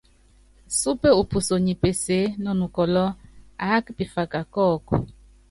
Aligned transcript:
Súpe 0.79 1.07
upuso 1.21 1.55
nyi 1.65 1.73
peseé 1.81 2.23
nɔ 2.43 2.51
nukɔlɔ́, 2.59 3.07
aáka 3.63 3.91
pifaka 3.97 4.39
kɔ́ɔku. 4.53 4.95